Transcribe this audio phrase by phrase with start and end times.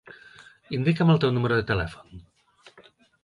[0.77, 2.23] Indica'm el teu número de telèfon.